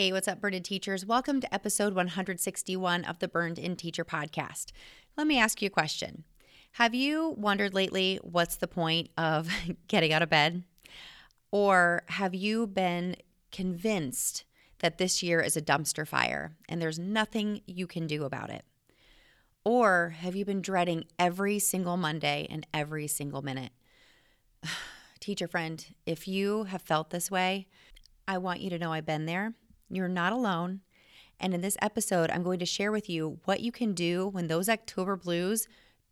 [0.00, 1.04] Hey, what's up, Burned Teachers?
[1.04, 4.72] Welcome to episode 161 of the Burned In Teacher podcast.
[5.14, 6.24] Let me ask you a question.
[6.72, 9.50] Have you wondered lately what's the point of
[9.88, 10.64] getting out of bed?
[11.50, 13.16] Or have you been
[13.52, 14.44] convinced
[14.78, 18.64] that this year is a dumpster fire and there's nothing you can do about it?
[19.64, 23.72] Or have you been dreading every single Monday and every single minute?
[25.20, 27.66] Teacher friend, if you have felt this way,
[28.26, 29.52] I want you to know I've been there.
[29.90, 30.80] You're not alone.
[31.38, 34.46] And in this episode, I'm going to share with you what you can do when
[34.46, 35.66] those October blues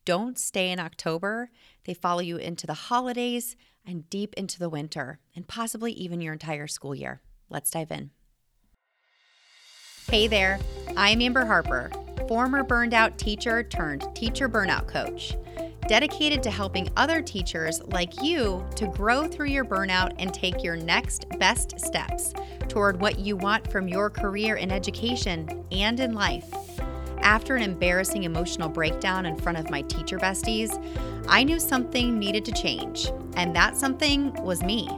[0.05, 1.51] don't stay in October.
[1.85, 6.33] They follow you into the holidays and deep into the winter, and possibly even your
[6.33, 7.23] entire school year.
[7.49, 8.11] Let's dive in.
[10.11, 10.59] Hey there,
[10.97, 11.91] I'm Amber Harper,
[12.27, 15.37] former burned out teacher turned teacher burnout coach
[15.87, 20.77] dedicated to helping other teachers like you to grow through your burnout and take your
[20.77, 22.35] next best steps
[22.69, 26.53] toward what you want from your career in education and in life.
[27.21, 30.71] After an embarrassing emotional breakdown in front of my teacher besties,
[31.29, 34.89] I knew something needed to change, and that something was me.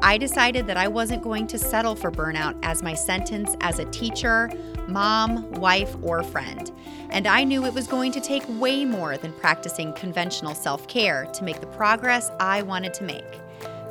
[0.00, 3.84] I decided that I wasn't going to settle for burnout as my sentence as a
[3.86, 4.48] teacher,
[4.86, 6.70] mom, wife, or friend.
[7.10, 11.26] And I knew it was going to take way more than practicing conventional self care
[11.26, 13.40] to make the progress I wanted to make.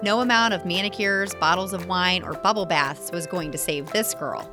[0.01, 4.13] No amount of manicures, bottles of wine, or bubble baths was going to save this
[4.13, 4.49] girl.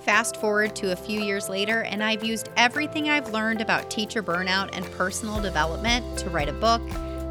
[0.00, 4.22] Fast forward to a few years later, and I've used everything I've learned about teacher
[4.22, 6.82] burnout and personal development to write a book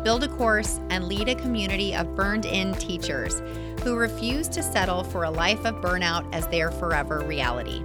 [0.05, 3.41] build a course, and lead a community of burned in teachers
[3.83, 7.83] who refuse to settle for a life of burnout as their forever reality.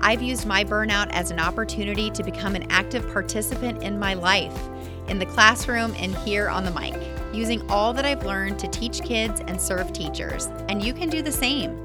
[0.00, 4.58] I've used my burnout as an opportunity to become an active participant in my life,
[5.08, 6.98] in the classroom and here on the mic,
[7.34, 10.46] using all that I've learned to teach kids and serve teachers.
[10.70, 11.84] And you can do the same.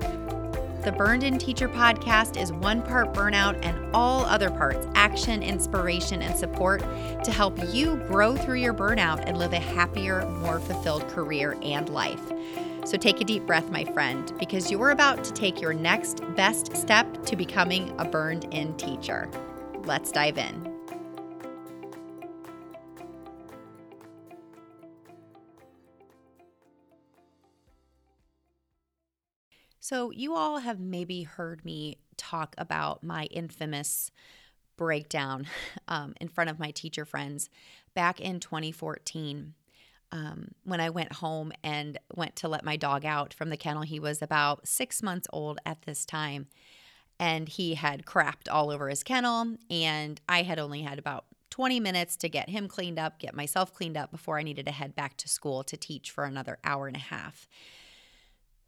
[0.84, 6.22] The Burned In Teacher podcast is one part burnout and all other parts action, inspiration,
[6.22, 6.80] and support
[7.26, 11.90] to help you grow through your burnout and live a happier, more fulfilled career and
[11.90, 12.32] life.
[12.86, 16.74] So take a deep breath, my friend, because you're about to take your next best
[16.78, 19.30] step to becoming a burned in teacher.
[19.84, 20.69] Let's dive in.
[29.80, 34.12] So, you all have maybe heard me talk about my infamous
[34.78, 35.48] breakdown
[35.88, 37.50] um, in front of my teacher friends
[37.94, 39.54] back in 2014.
[40.12, 43.84] Um, when I went home and went to let my dog out from the kennel,
[43.84, 46.48] he was about six months old at this time.
[47.20, 49.56] And he had crapped all over his kennel.
[49.70, 53.74] And I had only had about 20 minutes to get him cleaned up, get myself
[53.74, 56.88] cleaned up before I needed to head back to school to teach for another hour
[56.88, 57.48] and a half.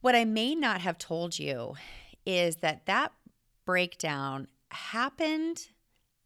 [0.02, 1.76] What I may not have told you
[2.26, 3.14] is that that
[3.66, 5.68] breakdown happened.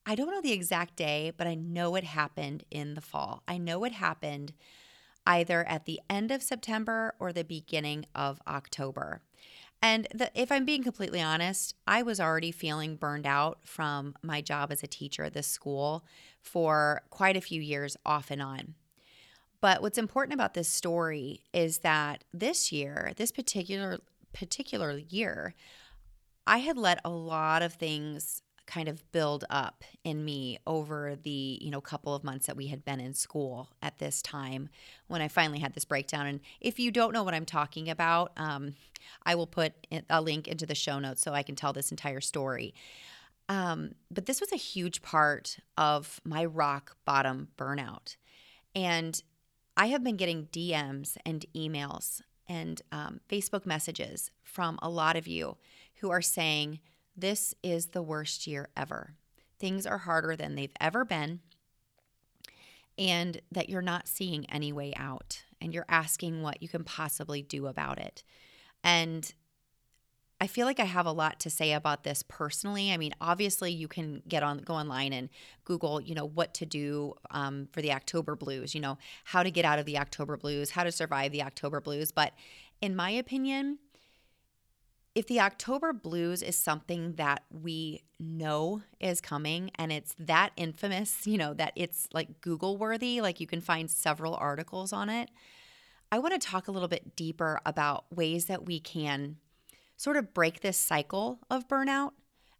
[0.05, 3.43] I don't know the exact day, but I know it happened in the fall.
[3.49, 4.53] I know it happened
[5.27, 9.21] either at the end of September or the beginning of October.
[9.81, 14.39] And the, if I'm being completely honest, I was already feeling burned out from my
[14.39, 16.05] job as a teacher at this school
[16.39, 18.75] for quite a few years off and on.
[19.65, 23.97] But what's important about this story is that this year, this particular
[24.31, 25.55] particular year,
[26.45, 31.57] I had let a lot of things kind of build up in me over the
[31.59, 34.69] you know couple of months that we had been in school at this time
[35.07, 36.27] when i finally had this breakdown.
[36.27, 38.75] And if you don't know what i'm talking about um,
[39.23, 39.73] i will put
[40.11, 42.75] a link into the show notes so i can tell this entire story.
[43.49, 48.15] Um, but this was a huge part of my rock bottom burnout.
[48.75, 49.19] And
[49.77, 55.27] I have been getting DMs and emails and um, Facebook messages from a lot of
[55.27, 55.57] you
[55.95, 56.79] who are saying,
[57.15, 59.15] This is the worst year ever.
[59.59, 61.41] Things are harder than they've ever been,
[62.97, 67.41] and that you're not seeing any way out, and you're asking what you can possibly
[67.41, 68.23] do about it.
[68.83, 69.33] And
[70.41, 72.91] I feel like I have a lot to say about this personally.
[72.91, 75.29] I mean, obviously, you can get on, go online and
[75.63, 78.75] Google, you know, what to do um, for the October blues.
[78.75, 81.79] You know, how to get out of the October blues, how to survive the October
[81.79, 82.11] blues.
[82.11, 82.33] But
[82.81, 83.79] in my opinion,
[85.15, 91.25] if the October blues is something that we know is coming and it's that infamous,
[91.25, 95.29] you know, that it's like Google worthy, like you can find several articles on it.
[96.11, 99.37] I want to talk a little bit deeper about ways that we can
[99.97, 102.11] sort of break this cycle of burnout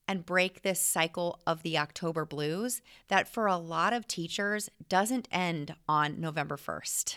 [0.08, 5.28] and break this cycle of the October blues that for a lot of teachers doesn't
[5.32, 7.16] end on November 1st.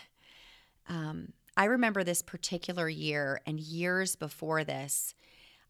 [0.87, 5.13] Um, I remember this particular year and years before this,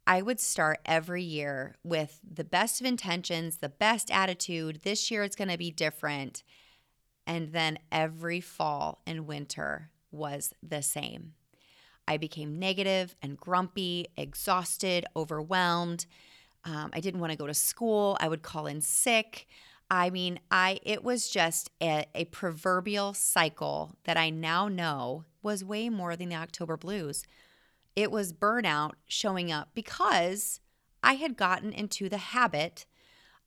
[0.07, 4.81] I would start every year with the best of intentions, the best attitude.
[4.84, 6.44] This year it's going to be different.
[7.28, 11.34] And then every fall and winter was the same.
[12.09, 16.07] I became negative and grumpy, exhausted, overwhelmed.
[16.65, 18.17] Um, I didn't want to go to school.
[18.19, 19.47] I would call in sick.
[19.91, 25.63] I mean, I it was just a, a proverbial cycle that I now know was
[25.63, 27.23] way more than the October blues.
[27.95, 30.59] It was burnout showing up because
[31.03, 32.88] I had gotten into the habit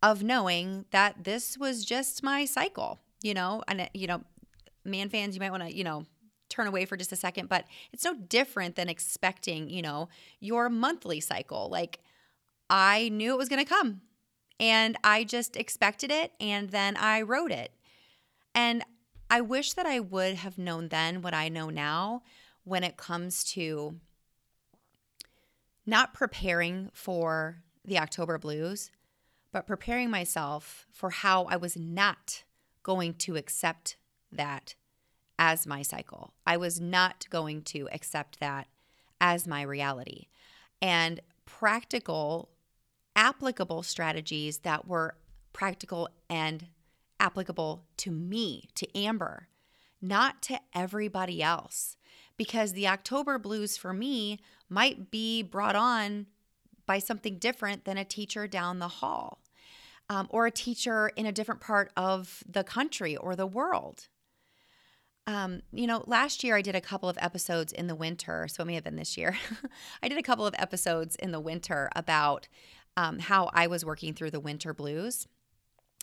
[0.02, 4.22] of knowing that this was just my cycle, you know, and you know,
[4.84, 6.06] man fans, you might want to, you know,
[6.52, 10.08] turn away for just a second, but it's no different than expecting, you know,
[10.40, 11.68] your monthly cycle.
[11.70, 12.00] Like
[12.70, 14.02] I knew it was going to come
[14.60, 17.72] and I just expected it and then I wrote it.
[18.54, 18.84] And
[19.30, 22.22] I wish that I would have known then what I know now
[22.64, 23.96] when it comes to
[25.86, 28.90] not preparing for the October blues,
[29.52, 32.44] but preparing myself for how I was not
[32.82, 33.96] going to accept
[34.30, 34.74] that
[35.42, 36.34] as my cycle.
[36.46, 38.68] I was not going to accept that
[39.20, 40.28] as my reality.
[40.80, 42.48] And practical,
[43.16, 45.16] applicable strategies that were
[45.52, 46.68] practical and
[47.18, 49.48] applicable to me, to Amber,
[50.00, 51.96] not to everybody else.
[52.36, 54.38] Because the October blues for me
[54.68, 56.26] might be brought on
[56.86, 59.40] by something different than a teacher down the hall
[60.08, 64.06] um, or a teacher in a different part of the country or the world.
[65.26, 68.62] Um, you know, last year I did a couple of episodes in the winter, so
[68.62, 69.38] it may have been this year.
[70.02, 72.48] I did a couple of episodes in the winter about
[72.96, 75.26] um, how I was working through the winter blues.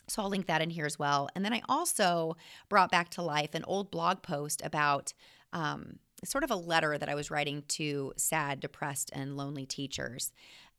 [0.08, 1.28] So I'll link that in here as well.
[1.34, 2.36] And then I also
[2.68, 5.12] brought back to life an old blog post about
[5.52, 10.32] um, sort of a letter that I was writing to sad, depressed, and lonely teachers.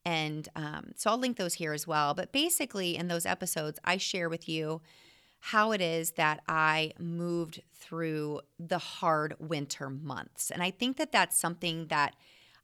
[0.04, 2.12] And um, so I'll link those here as well.
[2.12, 4.82] But basically, in those episodes, I share with you
[5.46, 10.52] how it is that I moved through the hard winter months.
[10.52, 12.14] And I think that that's something that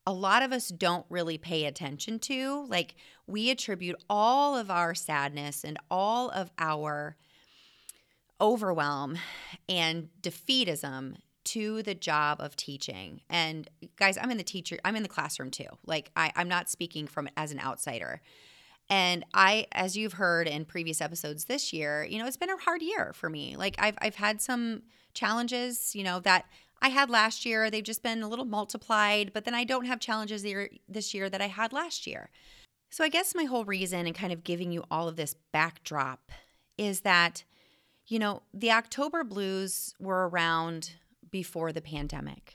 [0.07, 2.67] a lot of us don't really pay attention to.
[2.69, 2.95] Like,
[3.27, 7.17] we attribute all of our sadness and all of our
[8.41, 9.19] overwhelm
[9.69, 11.17] and defeatism
[11.47, 13.23] to the job of teaching.
[13.29, 15.67] And guys, I'm in the teacher, I'm in the classroom too.
[15.85, 18.21] Like I, I'm not speaking from as an outsider.
[18.91, 22.57] And I, as you've heard in previous episodes this year, you know, it's been a
[22.57, 23.57] hard year for me.
[23.57, 24.83] Like I've I've had some
[25.13, 26.47] challenges, you know, that
[26.81, 27.71] I had last year.
[27.71, 30.45] They've just been a little multiplied, but then I don't have challenges
[30.89, 32.31] this year that I had last year.
[32.91, 36.31] So I guess my whole reason in kind of giving you all of this backdrop
[36.79, 37.45] is that,
[38.07, 40.93] you know, the October blues were around
[41.31, 42.55] before the pandemic.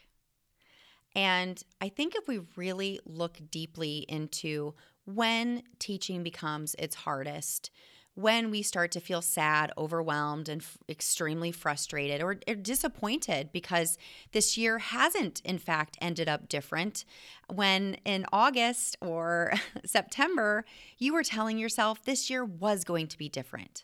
[1.15, 4.73] And I think if we really look deeply into
[5.05, 7.69] when teaching becomes its hardest,
[8.15, 13.97] when we start to feel sad, overwhelmed, and f- extremely frustrated or, or, disappointed because
[14.33, 17.05] this year hasn't, in fact, ended up different.
[17.51, 19.53] When in August or
[19.85, 20.63] September,
[20.99, 23.83] you were telling yourself this year was going to be different,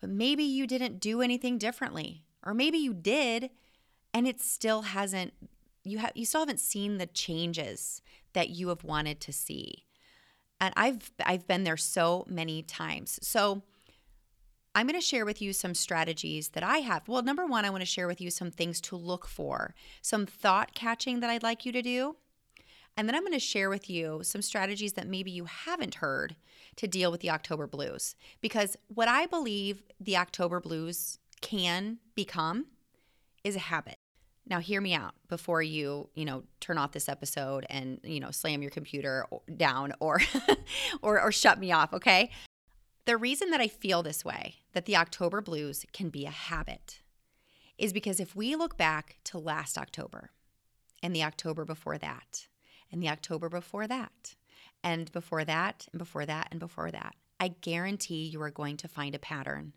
[0.00, 3.50] but maybe you didn't do anything differently, or maybe you did
[4.12, 5.32] and it still hasn't
[5.84, 8.02] you have you still haven't seen the changes
[8.32, 9.84] that you have wanted to see
[10.60, 13.18] and i've i've been there so many times.
[13.22, 13.62] So
[14.74, 17.08] i'm going to share with you some strategies that i have.
[17.08, 20.26] Well number one i want to share with you some things to look for some
[20.26, 22.16] thought catching that i'd like you to do.
[22.96, 26.36] And then i'm going to share with you some strategies that maybe you haven't heard
[26.76, 28.14] to deal with the october blues.
[28.40, 32.66] Because what i believe the october blues can become
[33.42, 33.99] is a habit
[34.50, 38.32] now, hear me out before you, you know, turn off this episode and, you know,
[38.32, 39.24] slam your computer
[39.56, 40.20] down or,
[41.02, 42.30] or, or shut me off, okay?
[43.04, 47.00] The reason that I feel this way, that the October blues can be a habit,
[47.78, 50.30] is because if we look back to last October
[51.00, 52.48] and the October before that,
[52.90, 54.34] and the October before that,
[54.82, 58.88] and before that, and before that, and before that, I guarantee you are going to
[58.88, 59.74] find a pattern.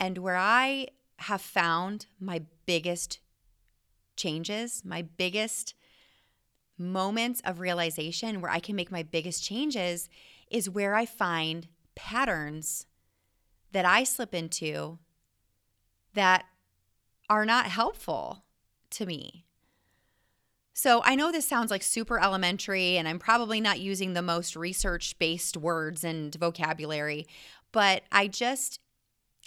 [0.00, 3.20] And where I have found my biggest
[4.16, 5.74] changes, my biggest
[6.76, 10.08] moments of realization where I can make my biggest changes
[10.50, 12.86] is where I find patterns
[13.72, 14.98] that I slip into
[16.14, 16.44] that
[17.28, 18.44] are not helpful
[18.90, 19.44] to me.
[20.72, 24.54] So I know this sounds like super elementary, and I'm probably not using the most
[24.54, 27.26] research based words and vocabulary,
[27.72, 28.78] but I just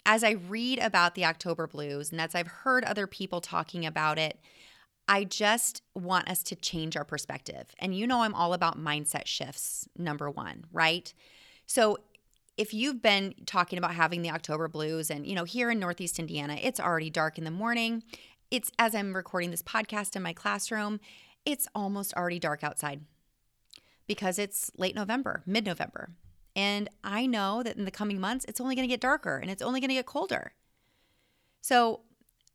[0.05, 4.17] as I read about the October blues and as I've heard other people talking about
[4.17, 4.39] it,
[5.07, 7.67] I just want us to change our perspective.
[7.79, 11.13] And you know, I'm all about mindset shifts, number one, right?
[11.65, 11.97] So
[12.57, 16.19] if you've been talking about having the October blues, and you know, here in Northeast
[16.19, 18.03] Indiana, it's already dark in the morning.
[18.49, 20.99] It's as I'm recording this podcast in my classroom,
[21.45, 23.01] it's almost already dark outside
[24.07, 26.09] because it's late November, mid November.
[26.55, 29.49] And I know that in the coming months, it's only going to get darker and
[29.49, 30.53] it's only going to get colder.
[31.61, 32.01] So,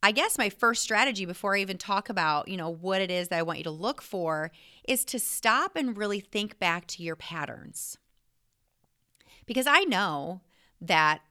[0.03, 3.29] I guess my first strategy before I even talk about, you know, what it is
[3.29, 4.51] that I want you to look for
[4.87, 7.97] is to stop and really think back to your patterns.
[9.47, 10.41] Because I know
[10.79, 11.21] that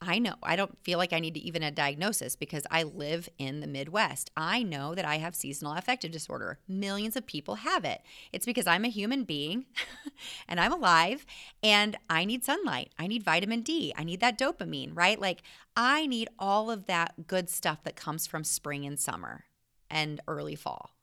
[0.00, 3.28] I know I don't feel like I need to even a diagnosis because I live
[3.36, 4.30] in the Midwest.
[4.36, 6.60] I know that I have seasonal affective disorder.
[6.68, 8.02] Millions of people have it.
[8.32, 9.66] It's because I'm a human being
[10.48, 11.26] and I'm alive
[11.64, 12.92] and I need sunlight.
[12.96, 13.92] I need vitamin D.
[13.96, 15.20] I need that dopamine, right?
[15.20, 15.42] Like
[15.76, 19.46] I need all of that good stuff that comes from spring and summer
[19.90, 20.94] and early fall.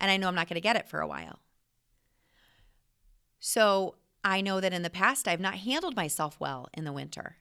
[0.00, 1.40] And I know I'm not going to get it for a while.
[3.38, 7.36] So I know that in the past I've not handled myself well in the winter.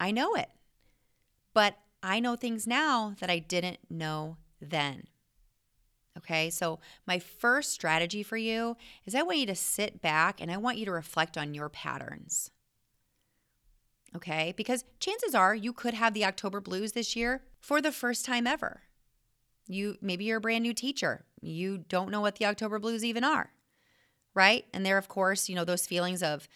[0.00, 0.48] I know it.
[1.54, 5.04] But I know things now that I didn't know then.
[6.16, 8.76] Okay, so my first strategy for you
[9.06, 11.68] is I want you to sit back and I want you to reflect on your
[11.68, 12.50] patterns.
[14.16, 18.24] Okay, because chances are you could have the October blues this year for the first
[18.24, 18.82] time ever.
[19.68, 21.24] You maybe you're a brand new teacher.
[21.40, 23.52] You don't know what the October blues even are
[24.34, 24.64] right?
[24.72, 26.48] And there, of course, you know, those feelings of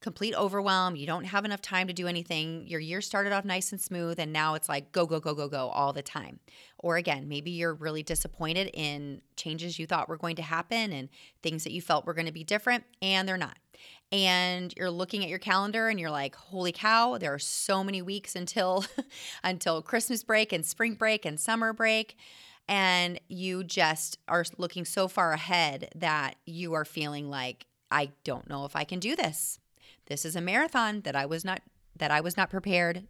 [0.00, 0.96] complete overwhelm.
[0.96, 2.66] You don't have enough time to do anything.
[2.66, 5.48] Your year started off nice and smooth, and now it's like go, go, go, go,
[5.48, 6.40] go all the time.
[6.78, 11.08] Or again, maybe you're really disappointed in changes you thought were going to happen and
[11.42, 13.58] things that you felt were going to be different, and they're not.
[14.10, 18.00] And you're looking at your calendar and you're like, holy cow, there are so many
[18.00, 18.84] weeks until
[19.44, 22.16] until Christmas break and spring break and summer break
[22.68, 28.48] and you just are looking so far ahead that you are feeling like I don't
[28.48, 29.58] know if I can do this.
[30.08, 31.62] This is a marathon that I was not
[31.96, 33.04] that I was not prepared.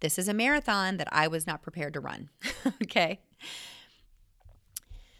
[0.00, 2.28] This is a marathon that I was not prepared to run.
[2.82, 3.20] okay?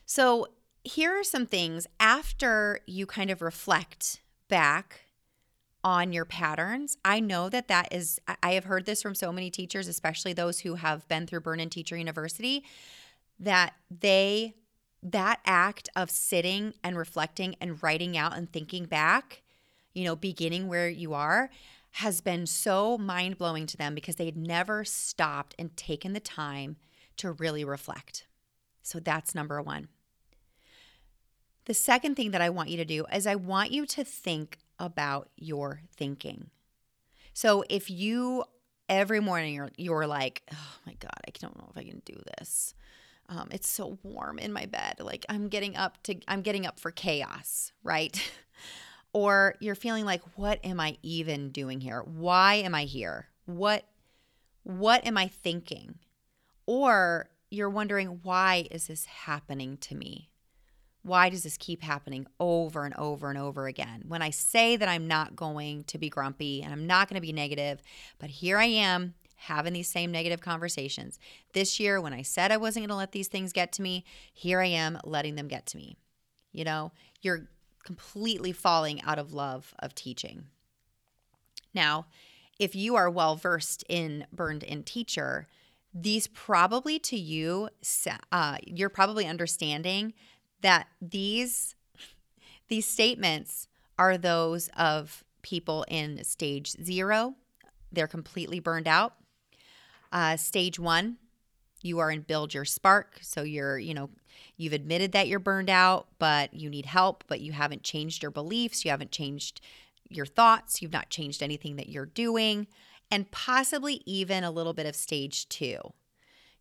[0.04, 0.48] So,
[0.84, 5.00] here are some things after you kind of reflect back
[5.82, 6.96] on your patterns.
[7.04, 10.60] I know that that is, I have heard this from so many teachers, especially those
[10.60, 12.64] who have been through Burned In Teacher University,
[13.40, 14.54] that they,
[15.02, 19.42] that act of sitting and reflecting and writing out and thinking back,
[19.96, 21.48] you know, beginning where you are,
[21.92, 26.20] has been so mind blowing to them because they had never stopped and taken the
[26.20, 26.76] time
[27.16, 28.26] to really reflect.
[28.82, 29.88] So that's number one.
[31.64, 34.58] The second thing that I want you to do is I want you to think
[34.78, 36.50] about your thinking.
[37.32, 38.44] So if you
[38.90, 42.20] every morning you're, you're like, oh my God, I don't know if I can do
[42.38, 42.74] this.
[43.30, 44.96] Um, it's so warm in my bed.
[45.00, 48.30] Like I'm getting up to, I'm getting up for chaos, right?
[49.16, 52.02] or you're feeling like, what am I even doing here?
[52.02, 53.28] Why am I here?
[53.46, 53.86] What,
[54.62, 56.00] what am I thinking?
[56.66, 60.28] Or you're wondering, why is this happening to me?
[61.02, 64.02] why does this keep happening over and over and over again?
[64.08, 67.24] When I say that I'm not going to be grumpy and I'm not going to
[67.24, 67.80] be negative,
[68.18, 71.20] but here I am having these same negative conversations.
[71.52, 74.04] This year, when I said I wasn't going to let these things get to me,
[74.32, 75.96] here I am letting them get to me.
[76.50, 76.90] You know,
[77.22, 77.46] you're
[77.86, 80.44] completely falling out of love of teaching.
[81.72, 82.06] Now,
[82.58, 85.46] if you are well versed in burned in teacher,
[85.94, 87.68] these probably to you,
[88.32, 90.12] uh, you're probably understanding
[90.60, 91.74] that these
[92.68, 97.34] these statements are those of people in stage zero.
[97.92, 99.14] They're completely burned out.
[100.12, 101.18] Uh, stage one,
[101.82, 103.18] you are in build your spark.
[103.22, 104.10] So you're, you know,
[104.56, 108.30] you've admitted that you're burned out, but you need help, but you haven't changed your
[108.30, 108.84] beliefs.
[108.84, 109.60] You haven't changed
[110.08, 110.80] your thoughts.
[110.80, 112.66] You've not changed anything that you're doing.
[113.10, 115.78] And possibly even a little bit of stage two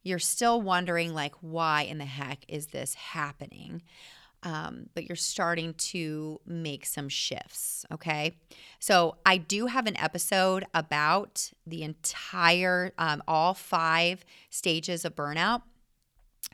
[0.05, 3.82] you're still wondering, like, why in the heck is this happening?
[4.44, 7.86] Um, but you're starting to make some shifts.
[7.91, 8.38] Okay.
[8.79, 15.63] So I do have an episode about the entire, um, all five stages of burnout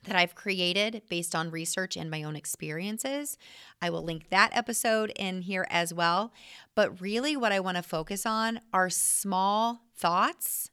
[0.03, 3.37] that I've created based on research and my own experiences.
[3.81, 6.33] I will link that episode in here as well.
[6.75, 10.71] But really, what I want to focus on are small thoughts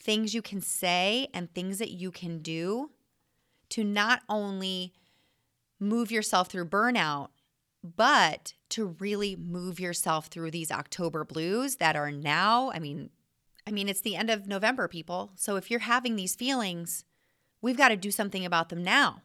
[0.00, 2.90] things you can say and things that you can do
[3.68, 4.94] to not only
[5.78, 7.28] move yourself through burnout,
[7.82, 13.10] but to really move yourself through these October blues that are now, I mean,
[13.66, 15.32] I mean it's the end of November, people.
[15.36, 17.04] So if you're having these feelings,
[17.60, 19.22] we've got to do something about them now.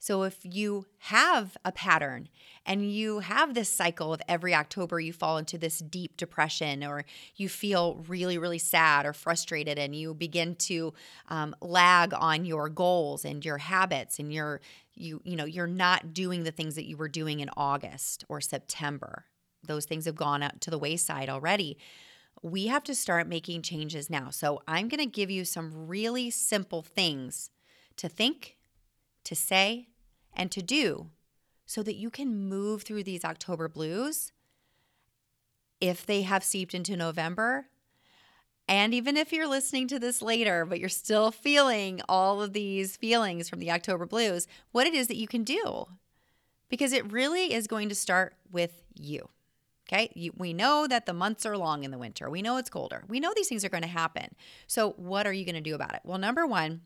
[0.00, 2.28] So if you have a pattern
[2.64, 7.04] and you have this cycle of every October you fall into this deep depression or
[7.34, 10.94] you feel really, really sad or frustrated and you begin to
[11.28, 14.60] um, lag on your goals and your habits and your
[14.94, 18.40] you you know you're not doing the things that you were doing in August or
[18.40, 19.24] September.
[19.66, 21.76] Those things have gone out to the wayside already.
[22.42, 24.30] We have to start making changes now.
[24.30, 27.50] So I'm going to give you some really simple things
[27.96, 28.58] to think
[29.28, 29.88] to say,
[30.32, 31.10] and to do
[31.66, 34.32] so that you can move through these October blues
[35.82, 37.66] if they have seeped into November.
[38.66, 42.96] And even if you're listening to this later, but you're still feeling all of these
[42.96, 45.86] feelings from the October blues, what it is that you can do.
[46.70, 49.28] Because it really is going to start with you.
[49.90, 50.30] Okay.
[50.36, 52.28] We know that the months are long in the winter.
[52.28, 53.04] We know it's colder.
[53.08, 54.34] We know these things are going to happen.
[54.66, 56.02] So, what are you going to do about it?
[56.04, 56.82] Well, number one,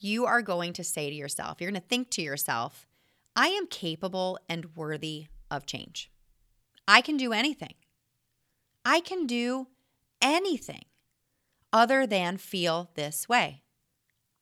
[0.00, 2.88] you are going to say to yourself, you're going to think to yourself,
[3.36, 6.10] I am capable and worthy of change.
[6.88, 7.74] I can do anything.
[8.84, 9.68] I can do
[10.20, 10.84] anything
[11.72, 13.62] other than feel this way.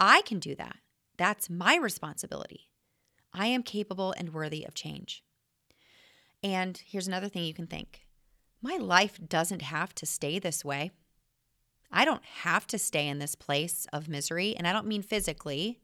[0.00, 0.76] I can do that.
[1.18, 2.70] That's my responsibility.
[3.34, 5.22] I am capable and worthy of change.
[6.42, 8.06] And here's another thing you can think
[8.60, 10.90] my life doesn't have to stay this way.
[11.90, 14.56] I don't have to stay in this place of misery.
[14.56, 15.80] And I don't mean physically.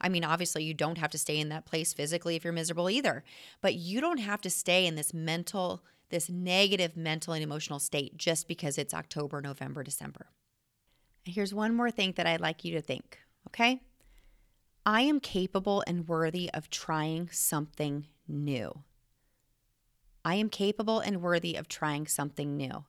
[0.00, 2.90] I mean, obviously, you don't have to stay in that place physically if you're miserable
[2.90, 3.24] either,
[3.60, 8.16] but you don't have to stay in this mental, this negative mental and emotional state
[8.16, 10.26] just because it's October, November, December.
[11.24, 13.18] And here's one more thing that I'd like you to think,
[13.48, 13.80] okay?
[14.84, 18.82] I am capable and worthy of trying something new.
[20.24, 22.84] I am capable and worthy of trying something new.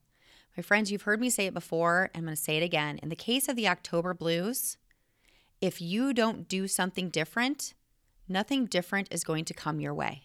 [0.55, 2.09] My friends, you've heard me say it before.
[2.13, 2.99] and I'm going to say it again.
[3.01, 4.77] In the case of the October blues,
[5.61, 7.73] if you don't do something different,
[8.27, 10.23] nothing different is going to come your way.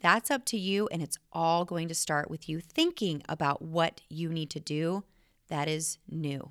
[0.00, 4.02] That's up to you, and it's all going to start with you thinking about what
[4.08, 5.02] you need to do
[5.48, 6.50] that is new.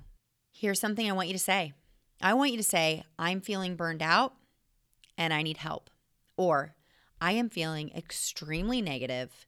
[0.52, 1.72] Here's something I want you to say
[2.20, 4.34] I want you to say, I'm feeling burned out
[5.16, 5.88] and I need help.
[6.36, 6.74] Or,
[7.20, 9.46] I am feeling extremely negative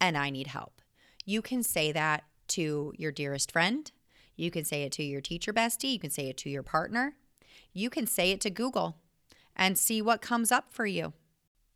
[0.00, 0.80] and I need help.
[1.24, 3.90] You can say that to your dearest friend.
[4.36, 5.92] You can say it to your teacher bestie.
[5.92, 7.14] You can say it to your partner.
[7.72, 8.96] You can say it to Google
[9.54, 11.12] and see what comes up for you.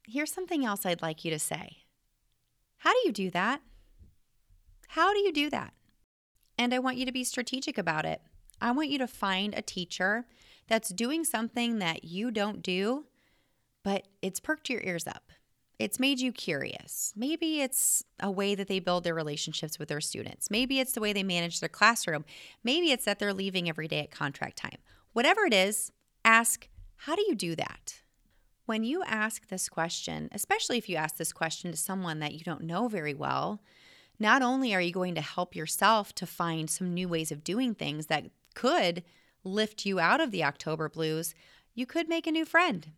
[0.07, 1.79] Here's something else I'd like you to say.
[2.79, 3.61] How do you do that?
[4.89, 5.75] How do you do that?
[6.59, 8.23] And I want you to be strategic about it.
[8.61, 10.27] I want you to find a teacher
[10.69, 13.05] that's doing something that you don't do,
[13.87, 15.31] but it's perked your ears up
[15.79, 17.13] it's made you curious.
[17.17, 20.51] Maybe it's a way that they build their relationships with their students.
[20.51, 22.25] Maybe it's the way they manage their classroom.
[22.65, 24.79] Maybe it's that they're leaving every day at contract time.
[25.13, 25.93] Whatever it is,
[26.25, 28.01] ask, how do you do that?
[28.65, 32.41] When you ask this question, especially if you ask this question to someone that you
[32.41, 33.61] don't know very well,
[34.19, 37.75] not only are you going to help yourself to find some new ways of doing
[37.75, 39.05] things that could
[39.45, 41.35] lift you out of the October blues,
[41.75, 42.93] you could make a new friend.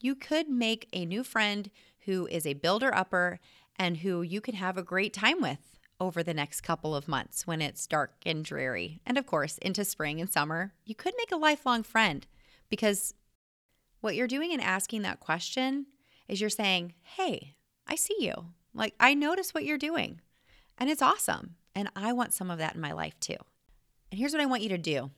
[0.00, 1.70] You could make a new friend
[2.06, 3.40] who is a builder upper
[3.76, 7.46] and who you can have a great time with over the next couple of months
[7.46, 9.00] when it's dark and dreary.
[9.04, 12.26] And of course, into spring and summer, you could make a lifelong friend
[12.68, 13.14] because
[14.00, 15.86] what you're doing in asking that question
[16.28, 17.54] is you're saying, Hey,
[17.86, 18.52] I see you.
[18.74, 20.20] Like, I notice what you're doing,
[20.76, 21.56] and it's awesome.
[21.74, 23.36] And I want some of that in my life too.
[24.10, 25.10] And here's what I want you to do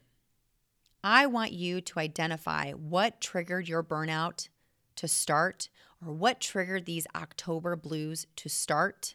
[1.03, 4.49] I want you to identify what triggered your burnout
[5.01, 5.71] to start
[6.05, 9.15] or what triggered these October blues to start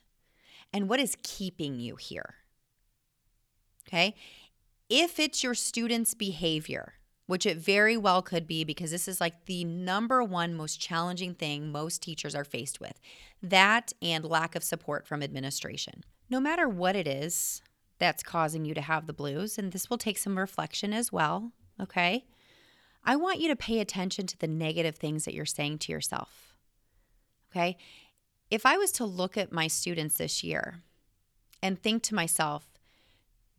[0.73, 2.35] and what is keeping you here.
[3.87, 4.15] Okay?
[4.89, 6.93] If it's your student's behavior,
[7.27, 11.35] which it very well could be because this is like the number one most challenging
[11.35, 12.99] thing most teachers are faced with
[13.43, 16.03] that and lack of support from administration.
[16.31, 17.61] No matter what it is
[17.99, 21.51] that's causing you to have the blues, and this will take some reflection as well,
[21.79, 22.25] okay?
[23.05, 26.55] I want you to pay attention to the negative things that you're saying to yourself.
[27.51, 27.77] Okay.
[28.49, 30.81] If I was to look at my students this year
[31.61, 32.67] and think to myself,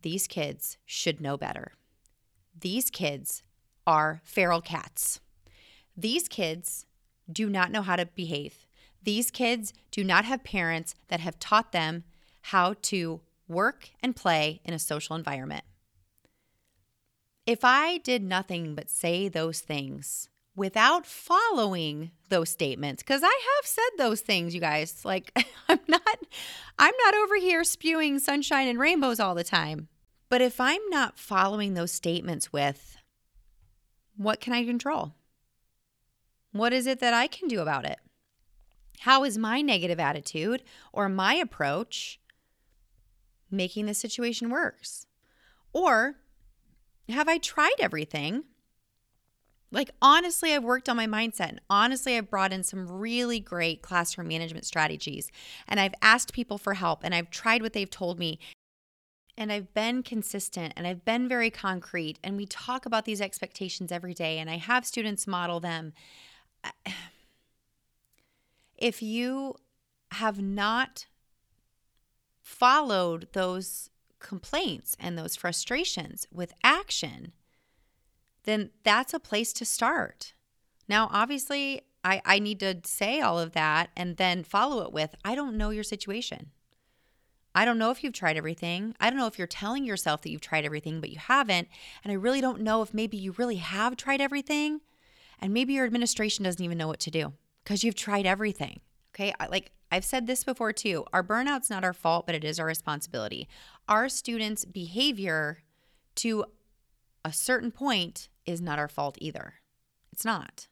[0.01, 1.73] these kids should know better.
[2.59, 3.43] These kids
[3.85, 5.19] are feral cats.
[5.95, 6.85] These kids
[7.31, 8.67] do not know how to behave.
[9.03, 12.03] These kids do not have parents that have taught them
[12.43, 15.63] how to work and play in a social environment.
[17.47, 23.65] If I did nothing but say those things, without following those statements because i have
[23.65, 25.31] said those things you guys like
[25.69, 26.17] i'm not
[26.79, 29.87] i'm not over here spewing sunshine and rainbows all the time
[30.29, 32.97] but if i'm not following those statements with
[34.17, 35.13] what can i control
[36.51, 37.99] What is it that I can do about it?
[39.01, 42.19] How is my negative attitude or my approach
[43.51, 45.05] making the situation worse?
[45.71, 46.15] Or
[47.09, 48.43] have I tried everything?
[49.71, 51.49] Like, honestly, I've worked on my mindset.
[51.49, 55.29] And honestly, I've brought in some really great classroom management strategies.
[55.67, 58.39] And I've asked people for help and I've tried what they've told me.
[59.37, 62.17] And I've been consistent and I've been very concrete.
[62.23, 64.39] And we talk about these expectations every day.
[64.39, 65.93] And I have students model them.
[68.79, 69.55] If you
[70.11, 71.07] have not
[72.43, 73.89] followed those
[74.19, 77.33] complaints and those frustrations with action,
[78.43, 80.33] then that's a place to start.
[80.87, 85.15] Now, obviously, I, I need to say all of that and then follow it with
[85.25, 86.51] I don't know your situation.
[87.53, 88.95] I don't know if you've tried everything.
[88.99, 91.67] I don't know if you're telling yourself that you've tried everything, but you haven't.
[92.03, 94.81] And I really don't know if maybe you really have tried everything.
[95.39, 98.79] And maybe your administration doesn't even know what to do because you've tried everything.
[99.13, 99.33] Okay.
[99.49, 102.65] Like I've said this before too our burnout's not our fault, but it is our
[102.67, 103.47] responsibility.
[103.87, 105.63] Our students' behavior
[106.15, 106.45] to
[107.23, 109.55] a certain point is not our fault either.
[110.11, 110.67] It's not.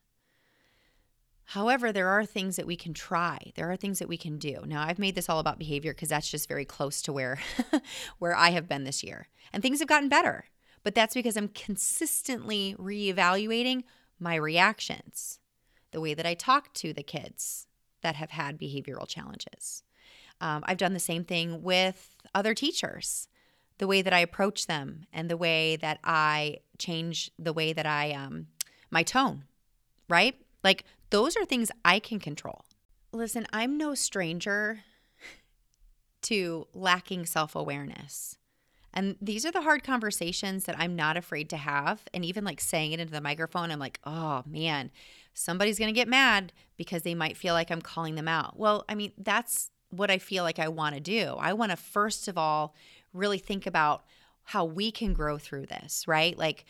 [1.50, 3.52] However, there are things that we can try.
[3.54, 4.62] There are things that we can do.
[4.66, 7.38] Now, I've made this all about behavior because that's just very close to where
[8.18, 9.28] where I have been this year.
[9.52, 10.46] And things have gotten better.
[10.82, 13.84] But that's because I'm consistently reevaluating
[14.18, 15.38] my reactions,
[15.92, 17.66] the way that I talk to the kids
[18.02, 19.84] that have had behavioral challenges.
[20.40, 23.28] Um, I've done the same thing with other teachers
[23.78, 27.86] the way that I approach them and the way that I change the way that
[27.86, 28.48] I um
[28.90, 29.44] my tone,
[30.08, 30.34] right?
[30.62, 32.64] Like those are things I can control.
[33.12, 34.80] Listen, I'm no stranger
[36.22, 38.36] to lacking self-awareness.
[38.92, 42.02] And these are the hard conversations that I'm not afraid to have.
[42.14, 44.90] And even like saying it into the microphone, I'm like, oh man,
[45.34, 48.58] somebody's going to get mad because they might feel like I'm calling them out.
[48.58, 51.36] Well, I mean, that's what I feel like I want to do.
[51.38, 52.74] I want to, first of all,
[53.12, 54.04] really think about
[54.44, 56.36] how we can grow through this, right?
[56.36, 56.64] Like,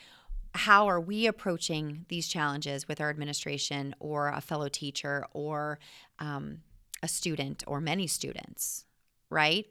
[0.53, 5.77] how are we approaching these challenges with our administration or a fellow teacher or
[6.19, 6.61] um,
[7.03, 8.85] a student or many students,
[9.29, 9.65] right?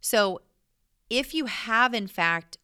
[0.00, 0.40] So,
[1.10, 2.58] if you have, in fact,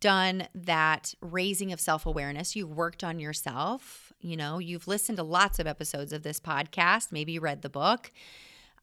[0.00, 5.24] done that raising of self awareness, you've worked on yourself, you know, you've listened to
[5.24, 8.12] lots of episodes of this podcast, maybe read the book.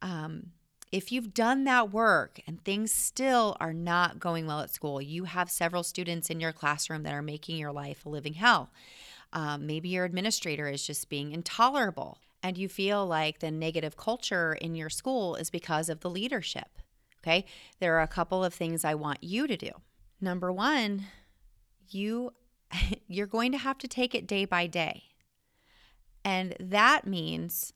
[0.02, 0.52] Um,
[0.92, 5.24] if you've done that work and things still are not going well at school, you
[5.24, 8.70] have several students in your classroom that are making your life a living hell.
[9.32, 14.54] Um, maybe your administrator is just being intolerable, and you feel like the negative culture
[14.54, 16.68] in your school is because of the leadership.
[17.20, 17.44] Okay,
[17.80, 19.70] there are a couple of things I want you to do.
[20.20, 21.06] Number one,
[21.88, 22.32] you
[23.08, 25.04] you're going to have to take it day by day.
[26.24, 27.72] And that means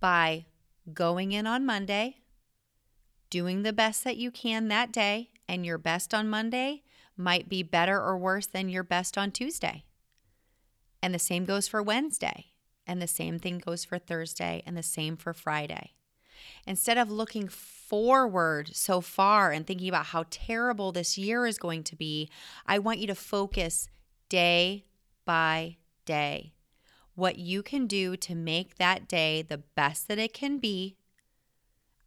[0.00, 0.46] by
[0.94, 2.18] going in on Monday,
[3.30, 6.82] doing the best that you can that day, and your best on Monday
[7.16, 9.84] might be better or worse than your best on Tuesday.
[11.02, 12.46] And the same goes for Wednesday,
[12.86, 15.92] and the same thing goes for Thursday, and the same for Friday.
[16.66, 21.82] Instead of looking forward so far and thinking about how terrible this year is going
[21.84, 22.28] to be,
[22.66, 23.88] I want you to focus
[24.28, 24.84] day
[25.24, 26.52] by day.
[27.18, 30.94] What you can do to make that day the best that it can be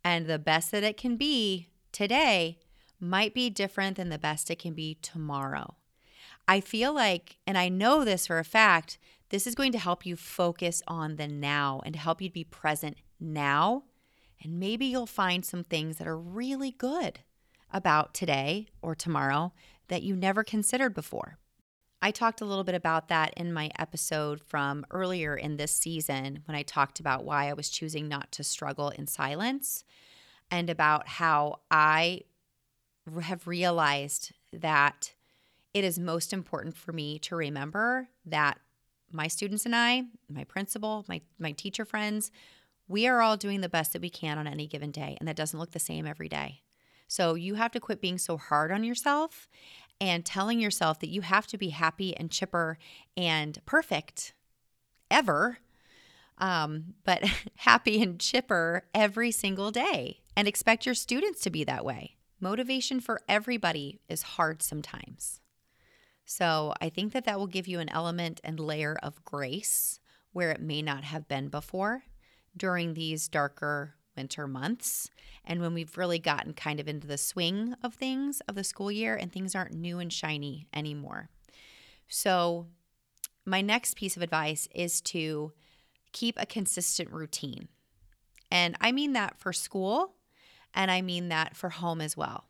[0.06, 2.60] and the best that it can be today
[2.98, 5.76] might be different than the best it can be tomorrow.
[6.48, 8.98] I feel like, and I know this for a fact,
[9.32, 12.96] this is going to help you focus on the now and help you be present
[13.20, 13.84] now.
[14.42, 17.20] And maybe you'll find some things that are really good
[17.74, 19.52] about today or tomorrow
[19.90, 21.38] that you never considered before.
[22.02, 26.42] I talked a little bit about that in my episode from earlier in this season
[26.46, 29.84] when I talked about why I was choosing not to struggle in silence
[30.50, 32.22] and about how I
[33.22, 35.14] have realized that
[35.76, 38.60] it is most important for me to remember that
[39.12, 42.32] my students and I, my principal, my my teacher friends,
[42.88, 45.36] we are all doing the best that we can on any given day and that
[45.36, 46.62] doesn't look the same every day.
[47.08, 49.50] So you have to quit being so hard on yourself
[50.02, 52.80] and telling yourself that you have to be happy and chipper
[53.16, 54.34] and perfect
[55.12, 55.60] ever,
[56.40, 57.24] um, but
[57.58, 62.18] happy and chipper every single day and expect your students to be that way.
[62.40, 65.40] Motivation for everybody is hard sometimes.
[66.26, 70.00] So I think that that will give you an element and layer of grace
[70.34, 72.04] where it may not have been before
[72.58, 75.10] during these darker winter months
[75.44, 78.92] and when we've really gotten kind of into the swing of things of the school
[78.92, 81.28] year and things aren't new and shiny anymore.
[82.08, 82.68] So
[83.46, 85.54] my next piece of advice is to
[86.12, 87.68] keep a consistent routine.
[88.52, 90.14] And I mean that for school
[90.76, 92.46] and I mean that for home as well.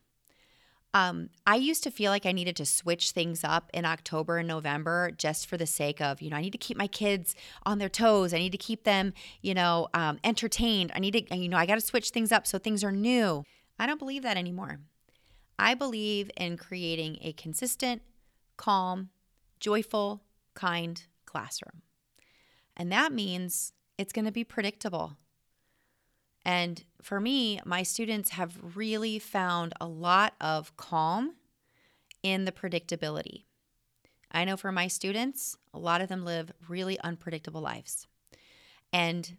[0.94, 4.48] Um, I used to feel like I needed to switch things up in October and
[4.48, 7.34] November just for the sake of, you know, I need to keep my kids
[7.66, 8.34] on their toes.
[8.34, 10.92] I need to keep them, you know, um, entertained.
[10.94, 13.46] I need to, you know, I got to switch things up so things are new.
[13.80, 14.80] I don't believe that anymore.
[15.58, 18.02] I believe in creating a consistent,
[18.58, 19.10] calm,
[19.60, 20.24] joyful,
[20.56, 21.84] kind classroom.
[22.76, 25.18] And that means it's going to be predictable.
[26.44, 31.36] And for me, my students have really found a lot of calm
[32.24, 33.44] in the predictability.
[34.32, 38.08] I know for my students, a lot of them live really unpredictable lives.
[38.94, 39.38] And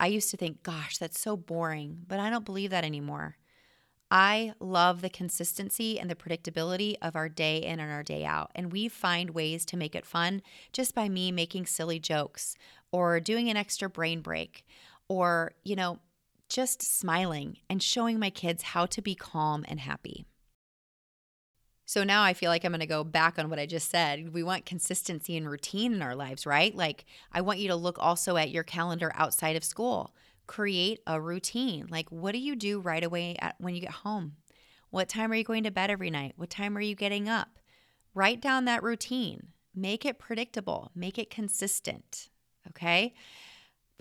[0.00, 3.36] I used to think, gosh, that's so boring, but I don't believe that anymore.
[4.10, 8.50] I love the consistency and the predictability of our day in and our day out.
[8.54, 12.54] And we find ways to make it fun just by me making silly jokes
[12.90, 14.66] or doing an extra brain break
[15.08, 15.98] or, you know,
[16.52, 20.26] just smiling and showing my kids how to be calm and happy.
[21.86, 24.32] So now I feel like I'm going to go back on what I just said.
[24.32, 26.74] We want consistency and routine in our lives, right?
[26.74, 30.14] Like, I want you to look also at your calendar outside of school.
[30.46, 31.86] Create a routine.
[31.90, 34.36] Like, what do you do right away at, when you get home?
[34.90, 36.34] What time are you going to bed every night?
[36.36, 37.58] What time are you getting up?
[38.14, 39.48] Write down that routine.
[39.74, 42.28] Make it predictable, make it consistent.
[42.68, 43.14] Okay.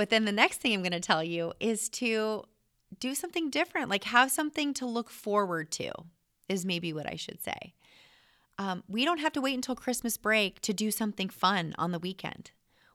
[0.02, 2.46] But then the next thing I'm going to tell you is to
[3.00, 5.92] do something different, like have something to look forward to,
[6.50, 7.76] is maybe what I should say.
[8.58, 12.00] Um, we don't have to wait until Christmas break to do something fun on the
[12.00, 12.50] weekend.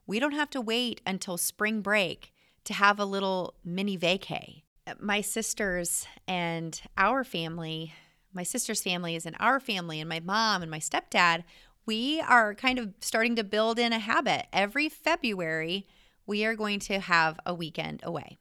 [0.05, 4.63] We don't have to wait until spring break to have a little mini vacay.
[4.99, 7.93] My sisters and our family,
[8.33, 11.45] my sister's family is in our family, and my mom and my stepdad,
[11.87, 14.47] we are kind of starting to build in a habit.
[14.53, 15.87] Every February,
[16.27, 18.39] we are going to have a weekend away.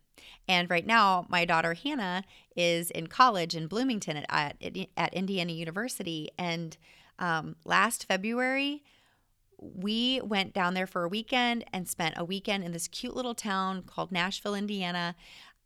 [0.48, 2.24] And right now, my daughter Hannah
[2.56, 6.30] is in college in Bloomington at, at, at Indiana University.
[6.38, 6.78] And
[7.20, 8.84] um, last February,
[9.58, 13.36] we went down there for a weekend and spent a weekend in this cute little
[13.36, 15.16] town called Nashville, Indiana.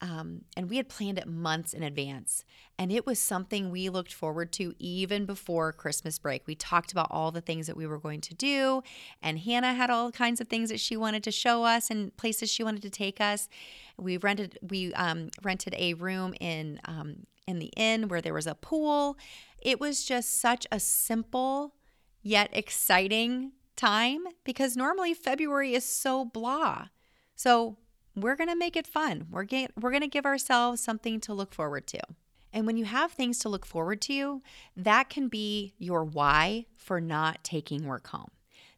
[0.01, 2.45] Um, and we had planned it months in advance.
[2.77, 6.47] And it was something we looked forward to even before Christmas break.
[6.47, 8.81] We talked about all the things that we were going to do.
[9.21, 12.49] And Hannah had all kinds of things that she wanted to show us and places
[12.49, 13.49] she wanted to take us.
[13.97, 18.47] We rented we um, rented a room in um, in the inn where there was
[18.47, 19.17] a pool.
[19.61, 21.75] It was just such a simple
[22.21, 26.87] yet exciting time because normally February is so blah.
[27.35, 27.77] So
[28.21, 29.27] we're going to make it fun.
[29.29, 31.99] We're get, we're going to give ourselves something to look forward to.
[32.51, 34.41] And when you have things to look forward to,
[34.75, 38.31] that can be your why for not taking work home.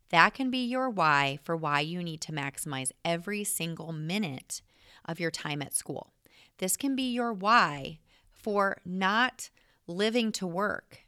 [0.09, 4.61] That can be your why for why you need to maximize every single minute
[5.05, 6.11] of your time at school.
[6.57, 7.99] This can be your why
[8.29, 9.49] for not
[9.87, 11.05] living to work.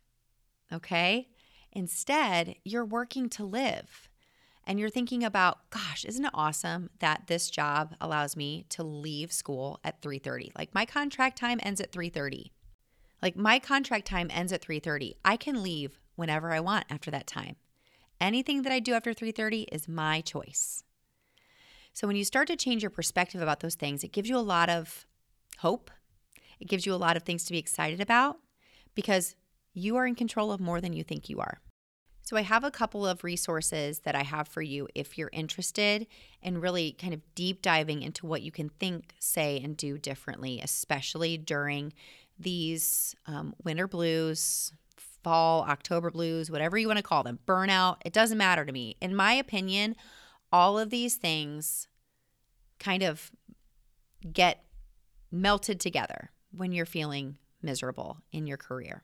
[0.71, 1.27] Okay?
[1.73, 4.09] Instead, you're working to live
[4.65, 9.31] and you're thinking about, gosh, isn't it awesome that this job allows me to leave
[9.31, 10.51] school at 3:30?
[10.57, 12.51] Like my contract time ends at 3:30.
[13.21, 15.15] Like my contract time ends at 3:30.
[15.23, 17.55] I can leave whenever I want after that time.
[18.21, 20.83] Anything that I do after 3:30 is my choice.
[21.93, 24.39] So when you start to change your perspective about those things, it gives you a
[24.39, 25.05] lot of
[25.59, 25.91] hope.
[26.59, 28.39] It gives you a lot of things to be excited about
[28.95, 29.35] because
[29.73, 31.59] you are in control of more than you think you are.
[32.25, 36.07] So, I have a couple of resources that I have for you if you're interested
[36.41, 40.61] in really kind of deep diving into what you can think, say, and do differently,
[40.63, 41.91] especially during
[42.39, 44.71] these um, winter blues,
[45.23, 47.97] fall, October blues, whatever you want to call them, burnout.
[48.05, 48.95] It doesn't matter to me.
[49.01, 49.95] In my opinion,
[50.51, 51.87] all of these things
[52.79, 53.31] kind of
[54.31, 54.63] get
[55.31, 59.03] melted together when you're feeling miserable in your career.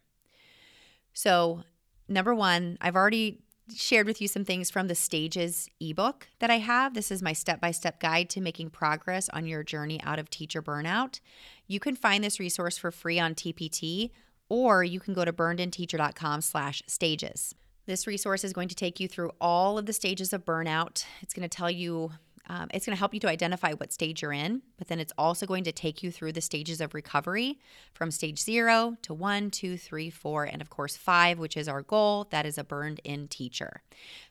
[1.14, 1.64] So,
[2.10, 3.40] number one, I've already
[3.76, 6.94] shared with you some things from the Stages ebook that I have.
[6.94, 10.30] This is my step by step guide to making progress on your journey out of
[10.30, 11.20] teacher burnout.
[11.68, 14.12] You can find this resource for free on TPT,
[14.50, 17.54] or you can go to burnedinteacher.com slash stages.
[17.86, 21.06] This resource is going to take you through all of the stages of burnout.
[21.22, 22.12] It's going to tell you
[22.50, 25.14] um, it's going to help you to identify what stage you're in, but then it's
[25.20, 27.60] also going to take you through the stages of recovery
[27.94, 31.84] from stage zero to one, two, three, four, and of course, five, which is our
[31.84, 32.28] goal.
[32.32, 33.84] That is a burned in teacher.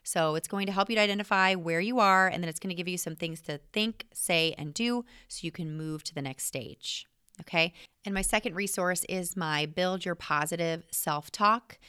[0.03, 2.71] So it's going to help you to identify where you are, and then it's going
[2.71, 6.13] to give you some things to think, say, and do so you can move to
[6.13, 7.07] the next stage.
[7.39, 7.73] Okay.
[8.03, 11.79] And my second resource is my Build Your Positive Self Talk.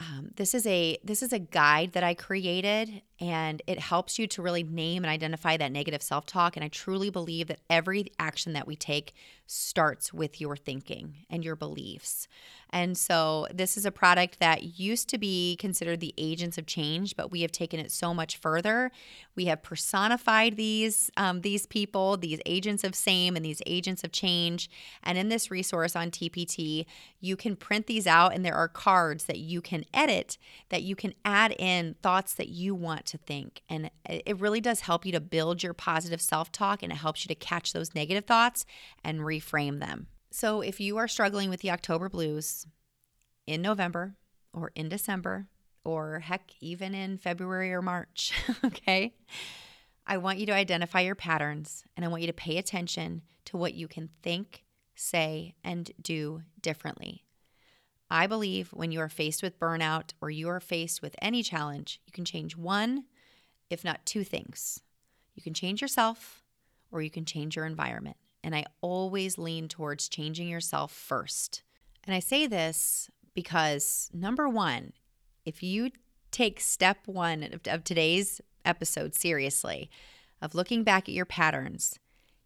[0.00, 4.26] Um, this is a this is a guide that I created and it helps you
[4.28, 6.56] to really name and identify that negative self talk.
[6.56, 9.12] And I truly believe that every action that we take
[9.46, 12.28] starts with your thinking and your beliefs.
[12.70, 17.16] And so, this is a product that used to be considered the agents of change,
[17.16, 18.92] but we have taken it so much further.
[19.34, 24.12] We have personified these um, these people, these agents of same, and these agents of
[24.12, 24.70] change.
[25.02, 26.84] And in this resource on TPT,
[27.20, 30.36] you can print these out, and there are cards that you can edit
[30.68, 33.62] that you can add in thoughts that you want to think.
[33.68, 37.24] And it really does help you to build your positive self talk, and it helps
[37.24, 38.64] you to catch those negative thoughts
[39.04, 40.08] and reframe them.
[40.30, 42.66] So if you are struggling with the October blues
[43.46, 44.16] in November
[44.52, 45.48] or in December,
[45.84, 48.32] or heck, even in February or March,
[48.64, 49.14] okay?
[50.06, 53.56] I want you to identify your patterns and I want you to pay attention to
[53.56, 57.24] what you can think, say, and do differently.
[58.10, 62.00] I believe when you are faced with burnout or you are faced with any challenge,
[62.06, 63.04] you can change one,
[63.68, 64.80] if not two things.
[65.34, 66.42] You can change yourself
[66.90, 68.16] or you can change your environment.
[68.42, 71.62] And I always lean towards changing yourself first.
[72.04, 74.92] And I say this because number one,
[75.44, 75.90] if you
[76.30, 79.90] take step one of, today's episode seriously,
[80.40, 81.98] of looking back at your patterns,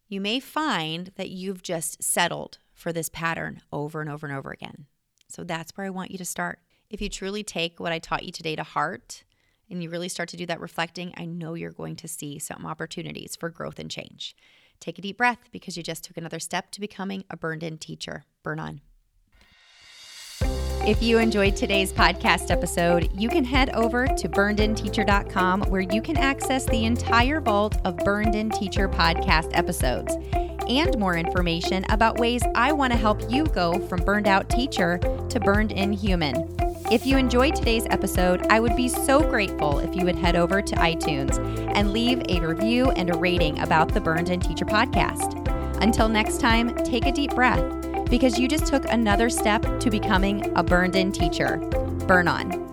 [0.08, 4.50] you may find that you've just settled for this pattern over and over and over
[4.50, 4.86] again.
[5.32, 6.58] So that's where I want you to start.
[6.90, 9.24] If you truly take what I taught you today to heart
[9.70, 12.66] and you really start to do that reflecting, I know you're going to see some
[12.66, 14.36] opportunities for growth and change.
[14.78, 17.78] Take a deep breath because you just took another step to becoming a burned in
[17.78, 18.24] teacher.
[18.42, 18.82] Burn on.
[20.84, 26.18] If you enjoyed today's podcast episode, you can head over to burnedinteacher.com where you can
[26.18, 30.14] access the entire vault of Burned In Teacher podcast episodes
[30.68, 34.98] and more information about ways I want to help you go from burned out teacher
[35.28, 36.48] to burned in human.
[36.90, 40.60] If you enjoyed today's episode, I would be so grateful if you would head over
[40.60, 41.38] to iTunes
[41.74, 45.38] and leave a review and a rating about the Burned In Teacher podcast.
[45.82, 50.52] Until next time, take a deep breath because you just took another step to becoming
[50.56, 51.56] a burned in teacher.
[52.06, 52.71] Burn on.